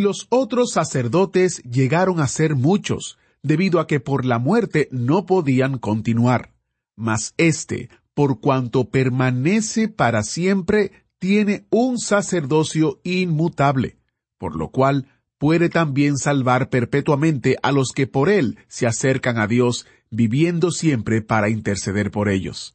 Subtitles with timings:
[0.00, 5.26] Y los otros sacerdotes llegaron a ser muchos, debido a que por la muerte no
[5.26, 6.54] podían continuar.
[6.96, 13.98] Mas éste, por cuanto permanece para siempre, tiene un sacerdocio inmutable,
[14.38, 19.46] por lo cual puede también salvar perpetuamente a los que por él se acercan a
[19.46, 22.74] Dios, viviendo siempre para interceder por ellos.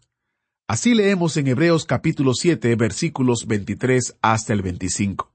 [0.68, 5.35] Así leemos en Hebreos capítulo 7 versículos 23 hasta el 25.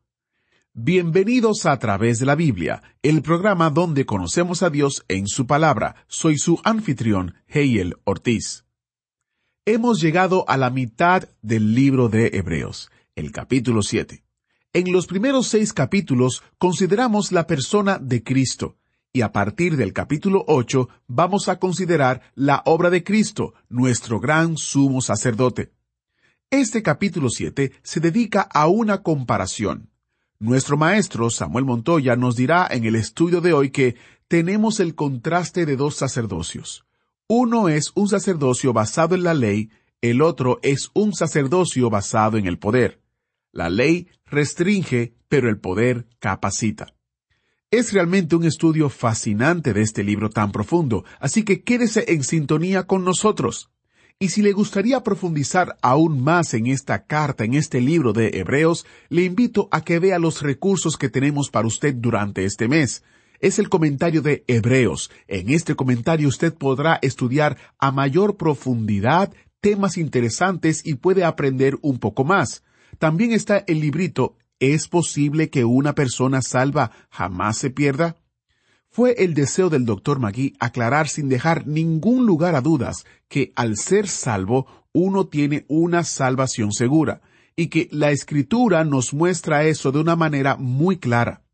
[0.83, 6.07] Bienvenidos a través de la Biblia, el programa donde conocemos a Dios en su palabra.
[6.09, 8.65] Soy su anfitrión, Heiel Ortiz.
[9.67, 14.25] Hemos llegado a la mitad del libro de Hebreos, el capítulo 7.
[14.73, 18.79] En los primeros seis capítulos consideramos la persona de Cristo,
[19.13, 24.57] y a partir del capítulo 8 vamos a considerar la obra de Cristo, nuestro gran
[24.57, 25.75] sumo sacerdote.
[26.49, 29.90] Este capítulo 7 se dedica a una comparación.
[30.43, 33.97] Nuestro maestro Samuel Montoya nos dirá en el estudio de hoy que
[34.27, 36.87] tenemos el contraste de dos sacerdocios.
[37.29, 39.69] Uno es un sacerdocio basado en la ley,
[40.01, 43.03] el otro es un sacerdocio basado en el poder.
[43.53, 46.95] La ley restringe, pero el poder capacita.
[47.71, 52.87] Es realmente un estudio fascinante de este libro tan profundo, así que quédese en sintonía
[52.87, 53.69] con nosotros.
[54.23, 58.85] Y si le gustaría profundizar aún más en esta carta, en este libro de Hebreos,
[59.09, 63.03] le invito a que vea los recursos que tenemos para usted durante este mes.
[63.41, 65.11] Es el comentario de Hebreos.
[65.27, 69.33] En este comentario usted podrá estudiar a mayor profundidad
[69.63, 72.63] temas interesantes y puede aprender un poco más.
[72.99, 78.17] También está el librito ¿Es posible que una persona salva jamás se pierda?
[78.93, 83.77] Fue el deseo del doctor Magui aclarar sin dejar ningún lugar a dudas que al
[83.77, 87.21] ser salvo uno tiene una salvación segura,
[87.55, 91.45] y que la escritura nos muestra eso de una manera muy clara.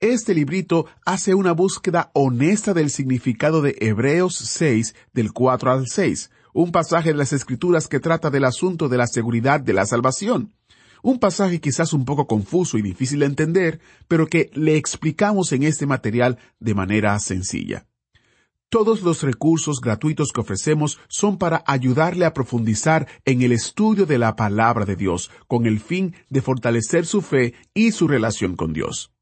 [0.00, 6.30] Este librito hace una búsqueda honesta del significado de Hebreos 6 del 4 al 6,
[6.52, 10.52] un pasaje de las escrituras que trata del asunto de la seguridad de la salvación.
[11.06, 13.78] Un pasaje quizás un poco confuso y difícil de entender,
[14.08, 17.86] pero que le explicamos en este material de manera sencilla.
[18.70, 24.18] Todos los recursos gratuitos que ofrecemos son para ayudarle a profundizar en el estudio de
[24.18, 28.72] la palabra de Dios, con el fin de fortalecer su fe y su relación con
[28.72, 29.12] Dios.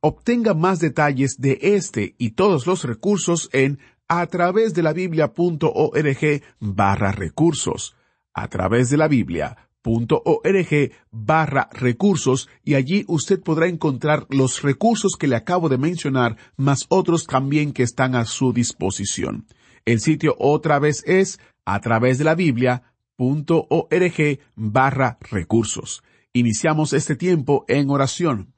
[0.00, 6.42] Obtenga más detalles de este y todos los recursos en a través de la biblia.org
[6.60, 7.96] barra recursos.
[8.32, 15.12] A través de la Biblia org barra recursos y allí usted podrá encontrar los recursos
[15.18, 19.46] que le acabo de mencionar, más otros también que están a su disposición.
[19.84, 26.02] El sitio otra vez es a través de la Biblia.org barra recursos.
[26.32, 28.54] Iniciamos este tiempo en oración.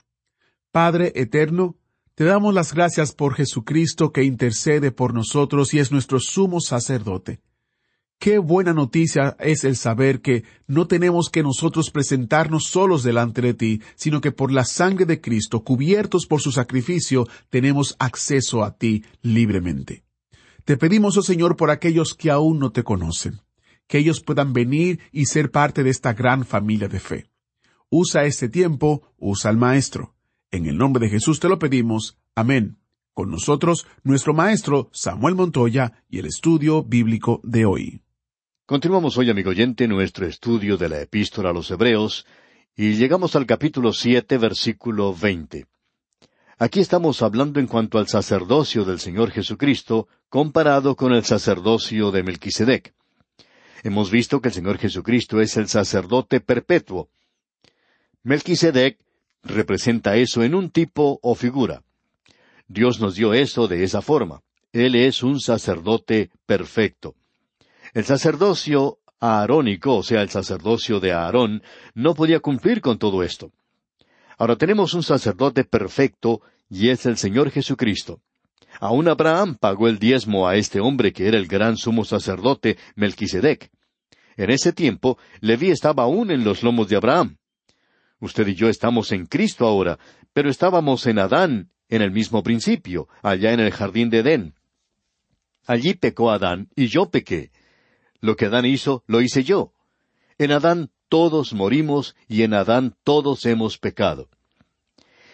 [0.70, 1.76] Padre eterno,
[2.14, 7.40] te damos las gracias por Jesucristo que intercede por nosotros y es nuestro sumo sacerdote.
[8.18, 13.54] Qué buena noticia es el saber que no tenemos que nosotros presentarnos solos delante de
[13.54, 18.76] ti, sino que por la sangre de Cristo, cubiertos por su sacrificio, tenemos acceso a
[18.76, 20.04] ti libremente.
[20.64, 23.42] Te pedimos, oh Señor, por aquellos que aún no te conocen,
[23.86, 27.30] que ellos puedan venir y ser parte de esta gran familia de fe.
[27.90, 30.14] Usa este tiempo, usa al Maestro.
[30.50, 32.16] En el nombre de Jesús te lo pedimos.
[32.34, 32.78] Amén.
[33.12, 38.03] Con nosotros, nuestro Maestro Samuel Montoya y el estudio bíblico de hoy.
[38.66, 42.24] Continuamos hoy, amigo oyente, nuestro estudio de la epístola a los Hebreos,
[42.74, 45.66] y llegamos al capítulo siete, versículo veinte.
[46.56, 52.22] Aquí estamos hablando en cuanto al sacerdocio del Señor Jesucristo comparado con el sacerdocio de
[52.22, 52.94] Melquisedec.
[53.82, 57.10] Hemos visto que el Señor Jesucristo es el sacerdote perpetuo.
[58.22, 58.98] Melquisedec
[59.42, 61.82] representa eso en un tipo o figura.
[62.66, 64.40] Dios nos dio eso de esa forma.
[64.72, 67.14] Él es un sacerdote perfecto.
[67.94, 71.62] El sacerdocio aarónico, o sea, el sacerdocio de Aarón,
[71.94, 73.52] no podía cumplir con todo esto.
[74.36, 78.20] Ahora tenemos un sacerdote perfecto, y es el Señor Jesucristo.
[78.80, 83.70] Aún Abraham pagó el diezmo a este hombre que era el gran sumo sacerdote, Melquisedec.
[84.36, 87.36] En ese tiempo, Leví estaba aún en los lomos de Abraham.
[88.18, 90.00] Usted y yo estamos en Cristo ahora,
[90.32, 94.54] pero estábamos en Adán en el mismo principio, allá en el jardín de Edén.
[95.64, 97.52] Allí pecó Adán y yo pequé.
[98.24, 99.74] Lo que Adán hizo, lo hice yo.
[100.38, 104.30] En Adán todos morimos y en Adán todos hemos pecado.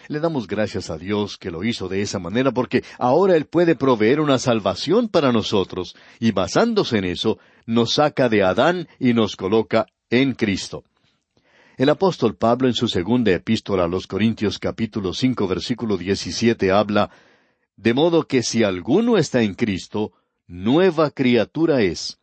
[0.08, 3.76] Le damos gracias a Dios que lo hizo de esa manera porque ahora Él puede
[3.76, 9.36] proveer una salvación para nosotros y basándose en eso nos saca de Adán y nos
[9.36, 10.82] coloca en Cristo.
[11.76, 17.10] El apóstol Pablo en su segunda epístola a los Corintios capítulo cinco versículo diecisiete habla
[17.76, 20.10] De modo que si alguno está en Cristo,
[20.48, 22.19] nueva criatura es.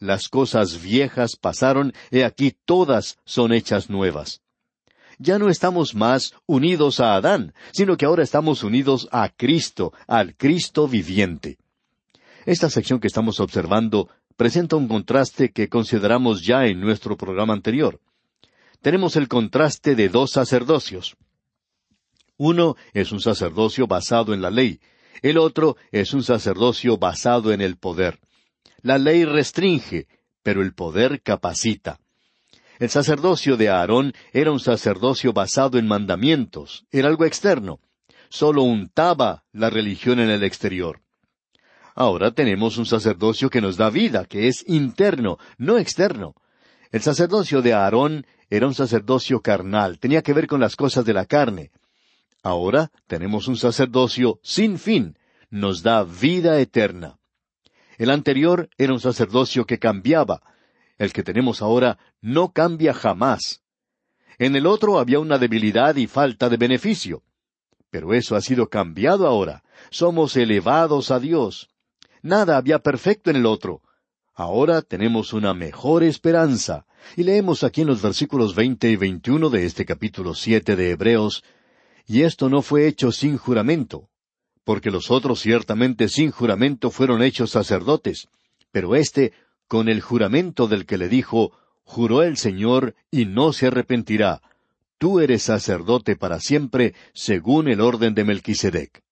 [0.00, 4.42] Las cosas viejas pasaron, y aquí todas son hechas nuevas
[5.20, 10.34] ya no estamos más unidos a Adán, sino que ahora estamos unidos a Cristo, al
[10.34, 11.58] Cristo viviente.
[12.46, 18.00] Esta sección que estamos observando presenta un contraste que consideramos ya en nuestro programa anterior.
[18.80, 21.16] Tenemos el contraste de dos sacerdocios.
[22.38, 24.80] Uno es un sacerdocio basado en la ley,
[25.20, 28.18] el otro es un sacerdocio basado en el poder.
[28.82, 30.06] La ley restringe,
[30.42, 31.98] pero el poder capacita.
[32.78, 37.78] El sacerdocio de Aarón era un sacerdocio basado en mandamientos, era algo externo.
[38.30, 41.00] Solo untaba la religión en el exterior.
[41.94, 46.34] Ahora tenemos un sacerdocio que nos da vida, que es interno, no externo.
[46.90, 51.12] El sacerdocio de Aarón era un sacerdocio carnal, tenía que ver con las cosas de
[51.12, 51.70] la carne.
[52.42, 55.18] Ahora tenemos un sacerdocio sin fin,
[55.50, 57.19] nos da vida eterna.
[58.00, 60.40] El anterior era un sacerdocio que cambiaba,
[60.96, 63.60] el que tenemos ahora no cambia jamás.
[64.38, 67.22] En el otro había una debilidad y falta de beneficio.
[67.90, 69.64] Pero eso ha sido cambiado ahora.
[69.90, 71.68] Somos elevados a Dios.
[72.22, 73.82] Nada había perfecto en el otro.
[74.32, 76.86] Ahora tenemos una mejor esperanza.
[77.16, 81.44] Y leemos aquí en los versículos veinte y veintiuno de este capítulo siete de Hebreos,
[82.06, 84.09] y esto no fue hecho sin juramento,
[84.70, 88.28] porque los otros ciertamente sin juramento fueron hechos sacerdotes,
[88.70, 89.32] pero éste
[89.66, 91.50] con el juramento del que le dijo,
[91.82, 94.42] Juró el Señor y no se arrepentirá,
[94.96, 99.02] tú eres sacerdote para siempre, según el orden de Melquisedec.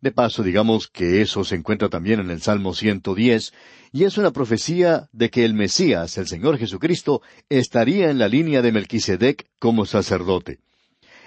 [0.00, 3.52] De paso, digamos que eso se encuentra también en el Salmo 110,
[3.92, 7.20] y es una profecía de que el Mesías, el Señor Jesucristo,
[7.50, 10.60] estaría en la línea de Melquisedec como sacerdote.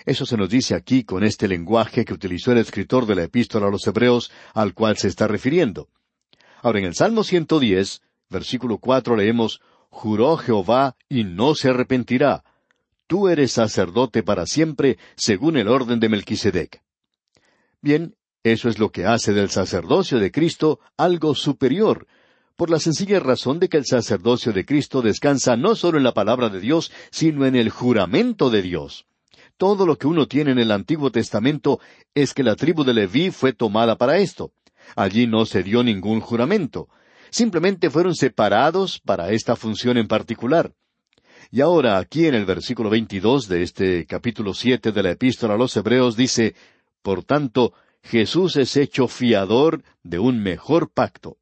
[0.05, 3.67] Eso se nos dice aquí con este lenguaje que utilizó el escritor de la epístola
[3.67, 5.89] a los Hebreos al cual se está refiriendo.
[6.61, 9.59] Ahora, en el Salmo 110, Versículo cuatro leemos,
[9.89, 12.43] Juró Jehová y no se arrepentirá.
[13.07, 16.83] Tú eres sacerdote para siempre, según el orden de Melquisedec.
[17.81, 22.05] Bien, eso es lo que hace del sacerdocio de Cristo algo superior,
[22.55, 26.13] por la sencilla razón de que el sacerdocio de Cristo descansa no solo en la
[26.13, 29.07] palabra de Dios, sino en el juramento de Dios.
[29.59, 31.79] Todo lo que uno tiene en el Antiguo Testamento
[32.15, 34.51] es que la tribu de Leví fue tomada para esto.
[34.95, 36.89] Allí no se dio ningún juramento
[37.29, 40.73] simplemente fueron separados para esta función en particular.
[41.51, 45.57] Y ahora aquí en el versículo 22 de este capítulo siete de la epístola a
[45.57, 46.55] los Hebreos dice,
[47.01, 47.73] Por tanto,
[48.03, 51.37] Jesús es hecho fiador de un mejor pacto.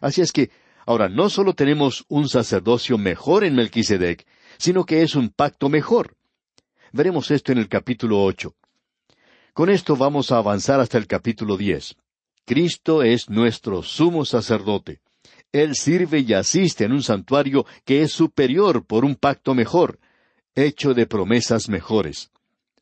[0.00, 0.50] Así es que,
[0.86, 4.26] ahora no solo tenemos un sacerdocio mejor en Melquisedec,
[4.58, 6.15] sino que es un pacto mejor.
[6.92, 8.54] Veremos esto en el capítulo ocho.
[9.52, 11.96] Con esto vamos a avanzar hasta el capítulo diez.
[12.44, 15.00] Cristo es nuestro sumo sacerdote.
[15.52, 19.98] Él sirve y asiste en un santuario que es superior por un pacto mejor,
[20.54, 22.30] hecho de promesas mejores.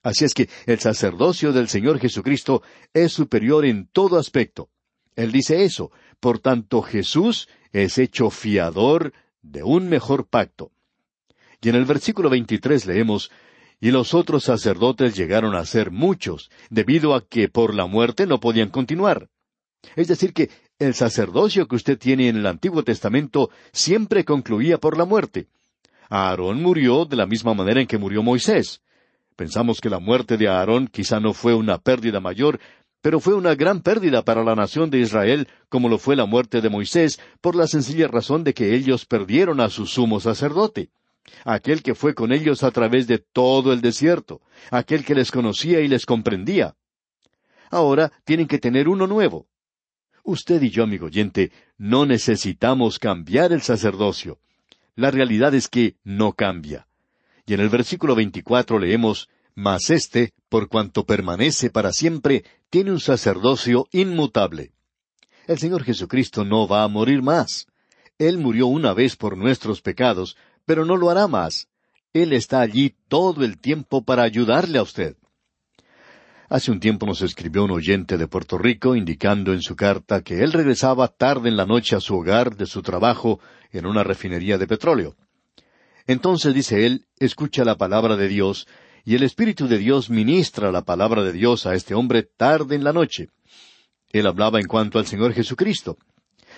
[0.03, 2.63] Así es que el sacerdocio del Señor Jesucristo
[2.93, 4.69] es superior en todo aspecto.
[5.17, 5.91] Él dice eso.
[6.21, 10.73] Por tanto, Jesús es hecho fiador de un mejor pacto.
[11.63, 13.31] Y en el versículo 23 leemos,
[13.81, 18.41] Y los otros sacerdotes llegaron a ser muchos, debido a que por la muerte no
[18.41, 19.29] podían continuar.
[19.97, 24.97] Es decir, que el sacerdocio que usted tiene en el Antiguo Testamento siempre concluía por
[24.97, 25.49] la muerte.
[26.09, 28.83] Aarón murió de la misma manera en que murió Moisés.
[29.37, 32.61] Pensamos que la muerte de Aarón quizá no fue una pérdida mayor,
[33.01, 36.61] pero fue una gran pérdida para la nación de Israel, como lo fue la muerte
[36.61, 40.91] de Moisés, por la sencilla razón de que ellos perdieron a su sumo sacerdote,
[41.45, 44.41] aquel que fue con ellos a través de todo el desierto,
[44.71, 46.77] aquel que les conocía y les comprendía.
[47.71, 49.47] Ahora tienen que tener uno nuevo.
[50.23, 54.39] Usted y yo, amigo oyente, no necesitamos cambiar el sacerdocio.
[54.97, 56.87] La realidad es que no cambia.
[57.47, 63.01] Y en el versículo 24 leemos, Mas éste, por cuanto permanece para siempre, tiene un
[63.01, 64.73] sacerdocio inmutable.
[65.47, 67.67] El Señor Jesucristo no va a morir más.
[68.19, 71.69] Él murió una vez por nuestros pecados, pero no lo hará más.
[72.13, 75.17] Él está allí todo el tiempo para ayudarle a usted.
[76.49, 80.43] Hace un tiempo nos escribió un oyente de Puerto Rico indicando en su carta que
[80.43, 83.41] él regresaba tarde en la noche a su hogar de su trabajo
[83.73, 85.17] en una refinería de petróleo.
[86.07, 88.69] Entonces, dice él, escucha la palabra de Dios,
[89.05, 92.85] y el Espíritu de Dios ministra la palabra de Dios a este hombre tarde en
[92.85, 93.31] la noche.
[94.11, 95.99] Él hablaba en cuanto al Señor Jesucristo.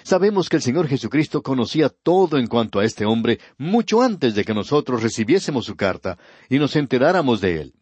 [0.06, 4.44] Sabemos que el Señor Jesucristo conocía todo en cuanto a este hombre mucho antes de
[4.44, 6.16] que nosotros recibiésemos su carta
[6.48, 7.75] y nos enteráramos de él.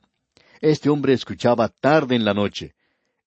[0.63, 2.77] Este hombre escuchaba tarde en la noche.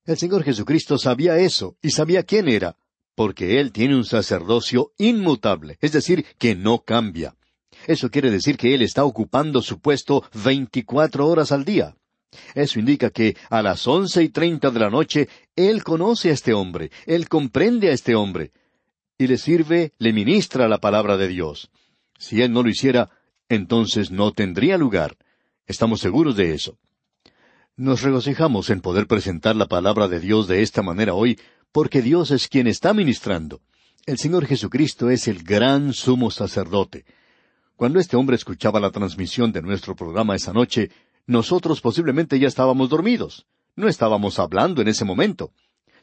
[0.04, 2.76] El Señor Jesucristo sabía eso y sabía quién era,
[3.14, 7.36] porque Él tiene un sacerdocio inmutable, es decir, que no cambia.
[7.86, 11.96] Eso quiere decir que Él está ocupando su puesto veinticuatro horas al día.
[12.56, 16.56] Eso indica que a las once y treinta de la noche Él conoce a este
[16.56, 18.54] hombre, Él comprende a este hombre,
[19.18, 21.70] y le sirve, le ministra la palabra de Dios.
[22.18, 23.10] Si Él no lo hiciera,
[23.50, 25.18] entonces no tendría lugar.
[25.66, 26.78] Estamos seguros de eso.
[27.76, 31.40] Nos regocijamos en poder presentar la palabra de Dios de esta manera hoy,
[31.72, 33.62] porque Dios es quien está ministrando.
[34.06, 37.06] El Señor Jesucristo es el gran sumo sacerdote.
[37.76, 40.90] Cuando este hombre escuchaba la transmisión de nuestro programa esa noche,
[41.28, 43.46] nosotros posiblemente ya estábamos dormidos.
[43.76, 45.52] No estábamos hablando en ese momento.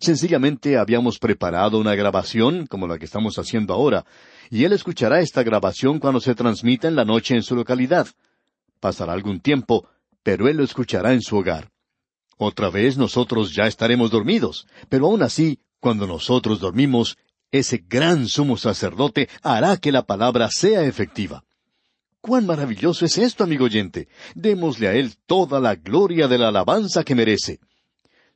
[0.04, 4.04] Sencillamente habíamos preparado una grabación como la que estamos haciendo ahora,
[4.50, 8.08] y él escuchará esta grabación cuando se transmita en la noche en su localidad.
[8.80, 9.88] Pasará algún tiempo,
[10.22, 11.70] pero Él lo escuchará en su hogar.
[12.36, 17.16] Otra vez nosotros ya estaremos dormidos, pero aún así, cuando nosotros dormimos,
[17.50, 21.44] ese gran sumo sacerdote hará que la palabra sea efectiva.
[22.20, 24.08] ¡Cuán maravilloso es esto, amigo oyente!
[24.34, 27.58] Démosle a Él toda la gloria de la alabanza que merece.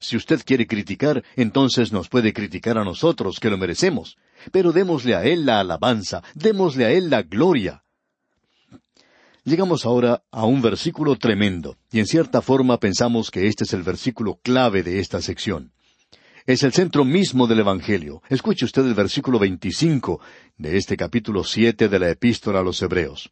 [0.00, 4.16] Si usted quiere criticar, entonces nos puede criticar a nosotros, que lo merecemos.
[4.52, 7.82] Pero démosle a Él la alabanza, démosle a Él la gloria.
[9.44, 13.82] Llegamos ahora a un versículo tremendo, y en cierta forma pensamos que este es el
[13.82, 15.72] versículo clave de esta sección.
[16.46, 18.22] Es el centro mismo del Evangelio.
[18.28, 20.20] Escuche usted el versículo 25
[20.58, 23.30] de este capítulo siete de la Epístola a los Hebreos.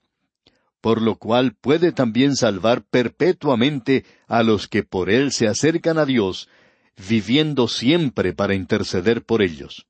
[0.81, 6.05] Por lo cual puede también salvar perpetuamente a los que por él se acercan a
[6.05, 6.49] Dios,
[6.97, 9.87] viviendo siempre para interceder por ellos.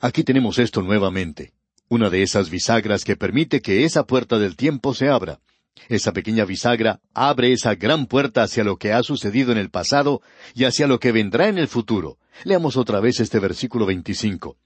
[0.00, 1.52] Aquí tenemos esto nuevamente
[1.88, 5.40] una de esas bisagras que permite que esa puerta del tiempo se abra.
[5.88, 10.22] Esa pequeña bisagra abre esa gran puerta hacia lo que ha sucedido en el pasado
[10.54, 12.18] y hacia lo que vendrá en el futuro.
[12.44, 14.56] Leamos otra vez este versículo 25.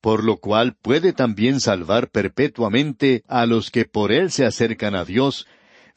[0.00, 5.04] Por lo cual puede también salvar perpetuamente a los que por él se acercan a
[5.04, 5.46] Dios,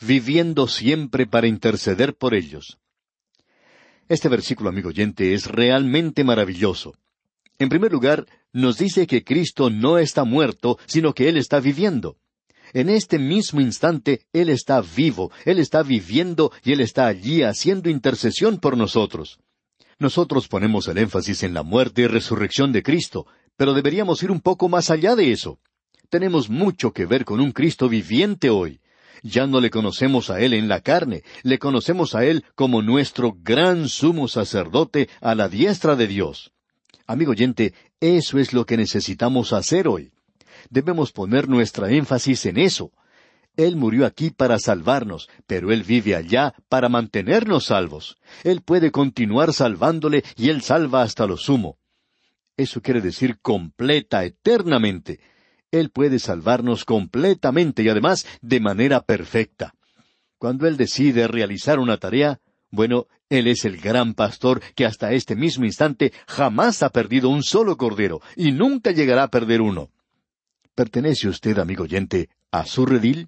[0.01, 2.77] viviendo siempre para interceder por ellos.
[4.09, 6.95] Este versículo, amigo oyente, es realmente maravilloso.
[7.59, 12.17] En primer lugar, nos dice que Cristo no está muerto, sino que Él está viviendo.
[12.73, 17.89] En este mismo instante Él está vivo, Él está viviendo y Él está allí haciendo
[17.89, 19.39] intercesión por nosotros.
[19.99, 24.41] Nosotros ponemos el énfasis en la muerte y resurrección de Cristo, pero deberíamos ir un
[24.41, 25.59] poco más allá de eso.
[26.09, 28.79] Tenemos mucho que ver con un Cristo viviente hoy.
[29.23, 33.35] Ya no le conocemos a Él en la carne, le conocemos a Él como nuestro
[33.41, 36.51] gran sumo sacerdote a la diestra de Dios.
[37.07, 40.11] Amigo oyente, eso es lo que necesitamos hacer hoy.
[40.69, 42.91] Debemos poner nuestra énfasis en eso.
[43.57, 48.17] Él murió aquí para salvarnos, pero Él vive allá para mantenernos salvos.
[48.43, 51.77] Él puede continuar salvándole y Él salva hasta lo sumo.
[52.55, 55.19] Eso quiere decir completa, eternamente.
[55.71, 59.75] Él puede salvarnos completamente y además de manera perfecta.
[60.37, 62.39] Cuando Él decide realizar una tarea,
[62.71, 67.43] bueno, Él es el gran pastor que hasta este mismo instante jamás ha perdido un
[67.43, 69.89] solo cordero y nunca llegará a perder uno.
[70.75, 73.27] ¿Pertenece usted, amigo oyente, a su redil?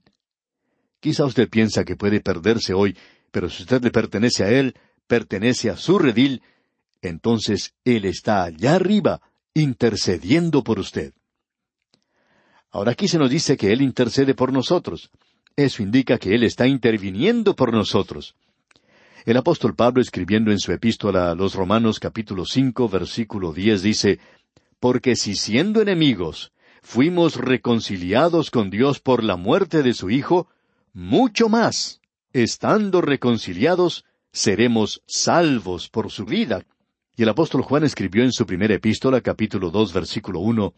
[1.00, 2.98] Quizá usted piensa que puede perderse hoy,
[3.32, 4.76] pero si usted le pertenece a Él,
[5.08, 6.42] pertenece a su redil,
[7.02, 9.22] entonces Él está allá arriba,
[9.54, 11.14] intercediendo por usted.
[12.72, 15.12] Ahora aquí se nos dice que Él intercede por nosotros.
[15.56, 18.36] Eso indica que Él está interviniendo por nosotros.
[19.26, 24.20] El apóstol Pablo escribiendo en su epístola a los Romanos capítulo cinco versículo diez dice,
[24.80, 30.48] Porque si siendo enemigos fuimos reconciliados con Dios por la muerte de su Hijo,
[30.94, 32.02] mucho más,
[32.34, 36.64] estando reconciliados, seremos salvos por su vida.
[37.16, 40.74] Y el apóstol Juan escribió en su primera epístola capítulo dos versículo uno,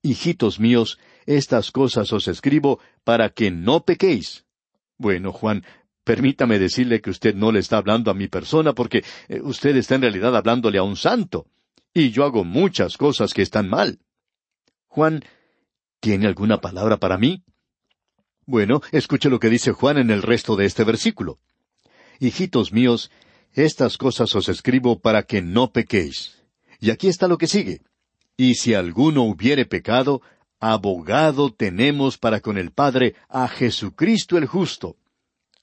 [0.00, 4.44] Hijitos míos, estas cosas os escribo para que no pequéis.
[4.96, 5.64] Bueno, Juan,
[6.04, 9.94] Permítame decirle que usted no le está hablando a mi persona porque eh, usted está
[9.94, 11.46] en realidad hablándole a un santo.
[11.94, 14.00] Y yo hago muchas cosas que están mal.
[14.86, 15.24] Juan,
[16.00, 17.42] ¿tiene alguna palabra para mí?
[18.44, 21.38] Bueno, escuche lo que dice Juan en el resto de este versículo.
[22.20, 23.10] Hijitos míos,
[23.52, 26.42] estas cosas os escribo para que no pequéis.
[26.80, 27.80] Y aquí está lo que sigue.
[28.36, 30.20] Y si alguno hubiere pecado,
[30.72, 34.96] abogado tenemos para con el Padre a Jesucristo el justo.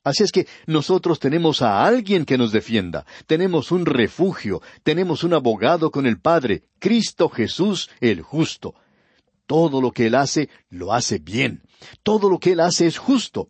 [0.03, 5.34] Así es que nosotros tenemos a alguien que nos defienda, tenemos un refugio, tenemos un
[5.34, 8.75] abogado con el Padre, Cristo Jesús el justo.
[9.46, 11.62] Todo lo que Él hace, lo hace bien.
[12.03, 13.50] Todo lo que Él hace es justo.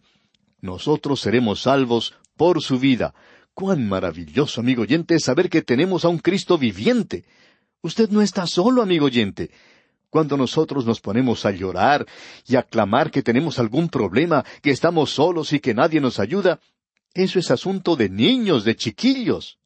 [0.61, 3.13] Nosotros seremos salvos por su vida.
[3.53, 7.25] Cuán maravilloso, amigo oyente, saber que tenemos a un Cristo viviente.
[7.81, 9.51] Usted no está solo, amigo oyente.
[10.11, 12.05] Cuando nosotros nos ponemos a llorar
[12.45, 16.59] y a clamar que tenemos algún problema, que estamos solos y que nadie nos ayuda,
[17.13, 19.57] eso es asunto de niños, de chiquillos.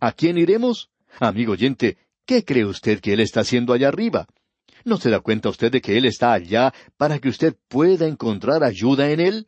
[0.00, 0.90] ¿A quién iremos?
[1.20, 4.26] Amigo oyente, ¿qué cree usted que Él está haciendo allá arriba?
[4.84, 8.64] ¿No se da cuenta usted de que Él está allá para que usted pueda encontrar
[8.64, 9.46] ayuda en Él?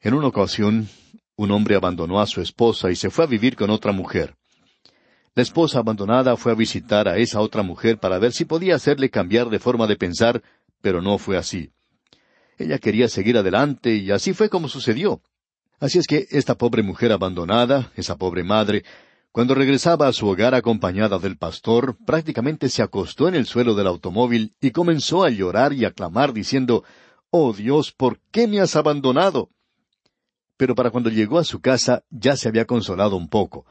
[0.00, 0.88] En una ocasión,
[1.36, 4.34] un hombre abandonó a su esposa y se fue a vivir con otra mujer.
[5.36, 9.10] La esposa abandonada fue a visitar a esa otra mujer para ver si podía hacerle
[9.10, 10.42] cambiar de forma de pensar,
[10.80, 11.72] pero no fue así.
[12.56, 15.22] Ella quería seguir adelante y así fue como sucedió.
[15.80, 18.84] Así es que esta pobre mujer abandonada, esa pobre madre,
[19.32, 23.88] cuando regresaba a su hogar acompañada del pastor, prácticamente se acostó en el suelo del
[23.88, 26.84] automóvil y comenzó a llorar y a clamar diciendo,
[27.30, 29.50] Oh Dios, ¿por qué me has abandonado?
[30.56, 33.66] Pero para cuando llegó a su casa ya se había consolado un poco,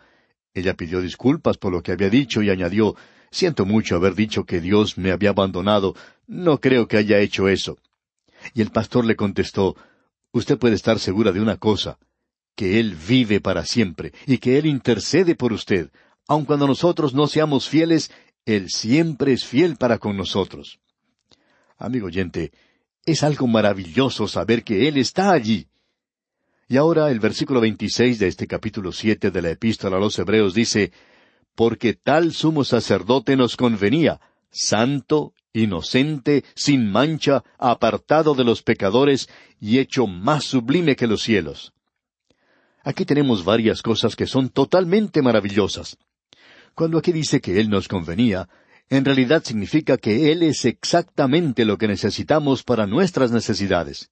[0.53, 2.95] ella pidió disculpas por lo que había dicho y añadió
[3.33, 5.95] Siento mucho haber dicho que Dios me había abandonado.
[6.27, 7.79] No creo que haya hecho eso.
[8.53, 9.75] Y el pastor le contestó
[10.31, 11.97] Usted puede estar segura de una cosa,
[12.55, 15.89] que Él vive para siempre y que Él intercede por usted.
[16.27, 18.11] Aun cuando nosotros no seamos fieles,
[18.45, 20.79] Él siempre es fiel para con nosotros.
[21.79, 22.51] Amigo oyente,
[23.03, 25.67] es algo maravilloso saber que Él está allí.
[26.67, 30.53] Y ahora el versículo 26 de este capítulo siete de la epístola a los Hebreos
[30.53, 30.91] dice,
[31.55, 39.79] Porque tal sumo sacerdote nos convenía, santo, inocente, sin mancha, apartado de los pecadores y
[39.79, 41.73] hecho más sublime que los cielos.
[42.83, 45.97] Aquí tenemos varias cosas que son totalmente maravillosas.
[46.75, 48.49] Cuando aquí dice que Él nos convenía,
[48.89, 54.11] en realidad significa que Él es exactamente lo que necesitamos para nuestras necesidades.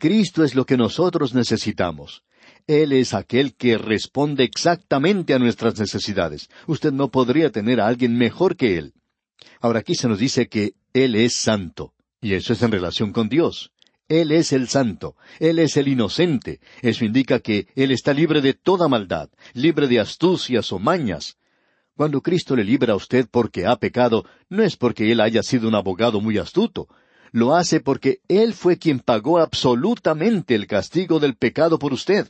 [0.00, 2.24] Cristo es lo que nosotros necesitamos.
[2.66, 6.48] Él es aquel que responde exactamente a nuestras necesidades.
[6.66, 8.94] Usted no podría tener a alguien mejor que Él.
[9.60, 13.28] Ahora aquí se nos dice que Él es santo, y eso es en relación con
[13.28, 13.72] Dios.
[14.08, 16.60] Él es el santo, Él es el inocente.
[16.80, 21.36] Eso indica que Él está libre de toda maldad, libre de astucias o mañas.
[21.94, 25.68] Cuando Cristo le libra a usted porque ha pecado, no es porque Él haya sido
[25.68, 26.88] un abogado muy astuto,
[27.32, 32.28] lo hace porque Él fue quien pagó absolutamente el castigo del pecado por usted.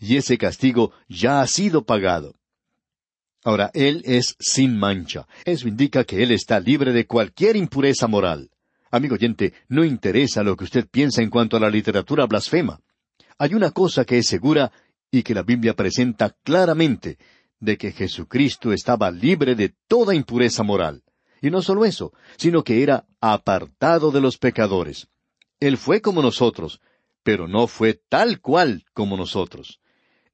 [0.00, 2.34] Y ese castigo ya ha sido pagado.
[3.44, 5.26] Ahora, Él es sin mancha.
[5.44, 8.50] Eso indica que Él está libre de cualquier impureza moral.
[8.90, 12.80] Amigo oyente, no interesa lo que usted piensa en cuanto a la literatura blasfema.
[13.38, 14.72] Hay una cosa que es segura
[15.10, 17.18] y que la Biblia presenta claramente,
[17.60, 21.02] de que Jesucristo estaba libre de toda impureza moral.
[21.40, 25.08] Y no solo eso, sino que era apartado de los pecadores.
[25.60, 26.80] Él fue como nosotros,
[27.22, 29.80] pero no fue tal cual como nosotros.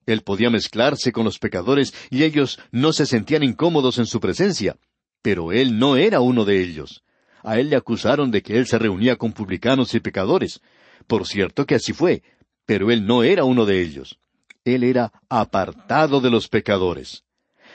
[0.06, 4.76] Él podía mezclarse con los pecadores y ellos no se sentían incómodos en su presencia,
[5.22, 7.02] pero él no era uno de ellos.
[7.42, 10.60] A él le acusaron de que él se reunía con publicanos y pecadores.
[11.06, 12.22] Por cierto que así fue,
[12.66, 14.18] pero él no era uno de ellos.
[14.64, 17.24] Él era apartado de los pecadores.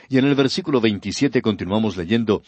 [0.07, 2.41] Y en el versículo 27 continuamos leyendo,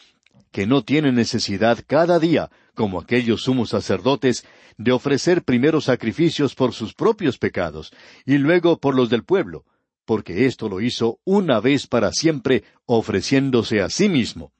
[0.51, 4.45] que no tiene necesidad cada día, como aquellos sumos sacerdotes,
[4.77, 7.93] de ofrecer primero sacrificios por sus propios pecados
[8.25, 9.65] y luego por los del pueblo,
[10.05, 14.51] porque esto lo hizo una vez para siempre, ofreciéndose a sí mismo.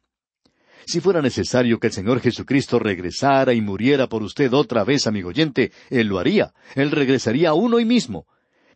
[0.85, 5.29] Si fuera necesario que el Señor Jesucristo regresara y muriera por usted otra vez, amigo
[5.29, 8.25] oyente, Él lo haría, Él regresaría aún hoy mismo.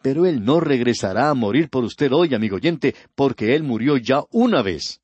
[0.01, 4.23] Pero Él no regresará a morir por usted hoy, amigo oyente, porque Él murió ya
[4.31, 5.01] una vez.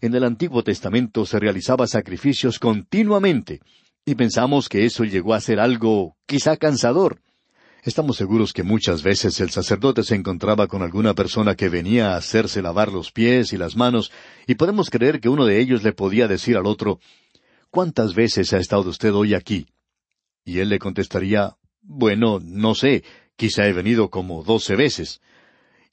[0.00, 3.60] En el Antiguo Testamento se realizaba sacrificios continuamente,
[4.04, 7.22] y pensamos que eso llegó a ser algo quizá cansador.
[7.82, 12.16] Estamos seguros que muchas veces el sacerdote se encontraba con alguna persona que venía a
[12.16, 14.12] hacerse lavar los pies y las manos,
[14.46, 17.00] y podemos creer que uno de ellos le podía decir al otro,
[17.70, 19.66] ¿Cuántas veces ha estado usted hoy aquí?
[20.44, 23.02] Y él le contestaría, Bueno, no sé,
[23.36, 25.20] quizá he venido como doce veces.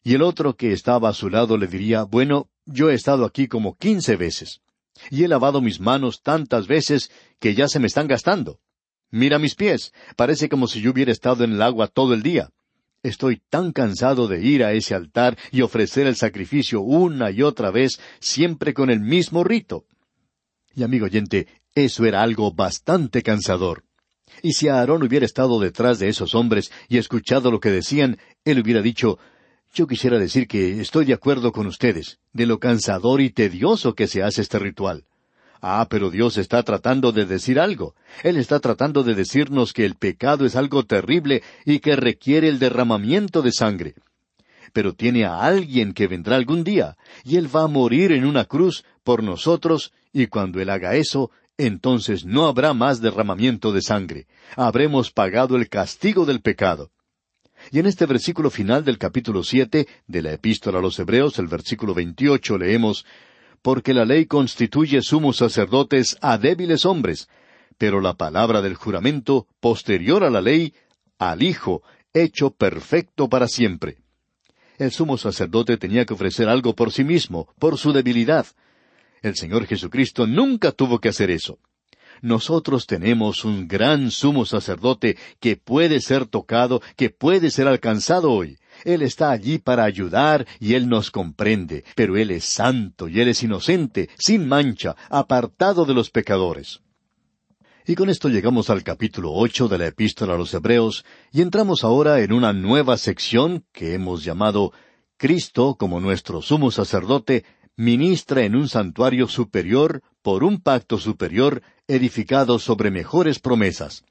[0.03, 3.47] Y el otro que estaba a su lado le diría, Bueno, yo he estado aquí
[3.47, 4.61] como quince veces,
[5.09, 8.59] y he lavado mis manos tantas veces que ya se me están gastando.
[9.11, 9.93] Mira mis pies.
[10.15, 12.49] Parece como si yo hubiera estado en el agua todo el día.
[13.03, 17.69] Estoy tan cansado de ir a ese altar y ofrecer el sacrificio una y otra
[17.69, 19.85] vez, siempre con el mismo rito.
[20.73, 23.83] Y amigo oyente, eso era algo bastante cansador.
[24.41, 28.59] Y si Aarón hubiera estado detrás de esos hombres y escuchado lo que decían, él
[28.59, 29.19] hubiera dicho,
[29.73, 34.07] yo quisiera decir que estoy de acuerdo con ustedes, de lo cansador y tedioso que
[34.07, 35.05] se hace este ritual.
[35.61, 37.95] Ah, pero Dios está tratando de decir algo.
[38.21, 42.59] Él está tratando de decirnos que el pecado es algo terrible y que requiere el
[42.59, 43.95] derramamiento de sangre.
[44.73, 48.45] Pero tiene a alguien que vendrá algún día, y Él va a morir en una
[48.45, 54.27] cruz por nosotros, y cuando Él haga eso, entonces no habrá más derramamiento de sangre.
[54.55, 56.91] Habremos pagado el castigo del pecado.
[57.71, 61.47] Y en este versículo final del capítulo siete de la Epístola a los Hebreos, el
[61.47, 63.05] versículo veintiocho, leemos
[63.61, 67.29] porque la ley constituye sumos sacerdotes a débiles hombres,
[67.77, 70.73] pero la palabra del juramento, posterior a la ley,
[71.17, 71.81] al Hijo,
[72.13, 73.97] hecho perfecto para siempre.
[74.77, 78.45] El sumo sacerdote tenía que ofrecer algo por sí mismo, por su debilidad.
[79.21, 81.59] El Señor Jesucristo nunca tuvo que hacer eso.
[82.23, 88.57] Nosotros tenemos un gran sumo sacerdote que puede ser tocado, que puede ser alcanzado hoy.
[88.85, 93.27] Él está allí para ayudar y Él nos comprende, pero Él es santo y Él
[93.27, 96.79] es inocente, sin mancha, apartado de los pecadores.
[97.85, 101.83] Y con esto llegamos al capítulo ocho de la Epístola a los Hebreos, y entramos
[101.83, 104.71] ahora en una nueva sección que hemos llamado
[105.17, 107.43] Cristo, como nuestro sumo sacerdote,
[107.75, 114.03] ministra en un santuario superior por un pacto superior edificado sobre mejores promesas.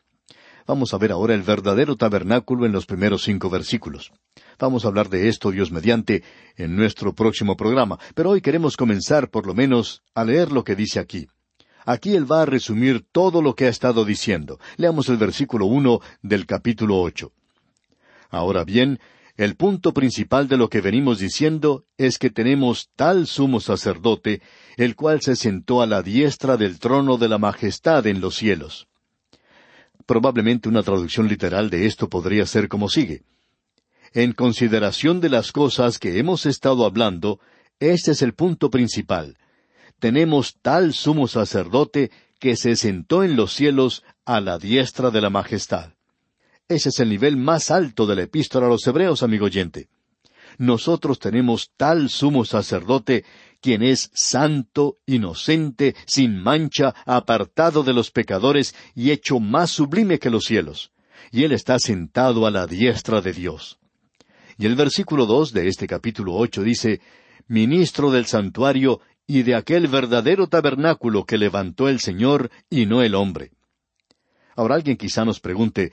[0.67, 4.13] Vamos a ver ahora el verdadero tabernáculo en los primeros cinco versículos.
[4.59, 6.23] Vamos a hablar de esto, Dios mediante,
[6.57, 10.77] en nuestro próximo programa, pero hoy queremos comenzar por lo menos a leer lo que
[10.77, 11.27] dice aquí.
[11.85, 14.61] Aquí él va a resumir todo lo que ha estado diciendo.
[14.77, 17.33] Leamos el versículo uno del capítulo ocho.
[18.31, 19.01] Ahora bien,
[19.37, 24.43] el punto principal de lo que venimos diciendo es que tenemos tal sumo sacerdote,
[24.77, 28.89] el cual se sentó a la diestra del trono de la majestad en los cielos.
[30.05, 33.23] Probablemente una traducción literal de esto podría ser como sigue.
[34.13, 37.41] En consideración de las cosas que hemos estado hablando,
[37.81, 39.39] este es el punto principal.
[39.99, 45.31] Tenemos tal sumo sacerdote que se sentó en los cielos a la diestra de la
[45.31, 45.95] majestad.
[46.73, 49.89] Ese es el nivel más alto de la epístola a los hebreos, amigo oyente.
[50.57, 53.27] Nosotros tenemos tal sumo sacerdote
[53.61, 60.31] quien es santo, inocente, sin mancha, apartado de los pecadores y hecho más sublime que
[60.31, 60.93] los cielos.
[61.31, 63.79] Y Él está sentado a la diestra de Dios.
[64.57, 67.03] Y el versículo dos de este capítulo ocho dice,
[67.49, 73.15] Ministro del santuario y de aquel verdadero tabernáculo que levantó el Señor y no el
[73.15, 73.51] hombre.
[74.57, 75.93] Ahora alguien quizá nos pregunte,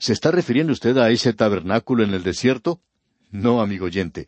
[0.00, 2.80] ¿se está refiriendo usted a ese tabernáculo en el desierto?
[3.30, 4.26] No, amigo oyente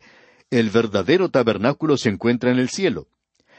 [0.53, 3.07] el verdadero tabernáculo se encuentra en el cielo.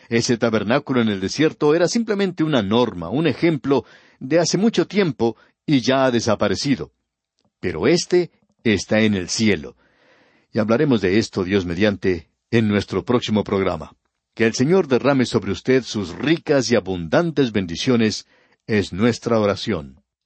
[0.09, 3.85] Ese tabernáculo en el desierto era simplemente una norma, un ejemplo
[4.20, 6.92] de hace mucho tiempo y ya ha desaparecido.
[7.59, 8.31] Pero éste
[8.62, 9.77] está en el cielo.
[10.53, 13.96] Y hablaremos de esto, Dios mediante, en nuestro próximo programa.
[14.33, 18.29] Que el Señor derrame sobre usted sus ricas y abundantes bendiciones
[18.68, 20.03] es nuestra oración.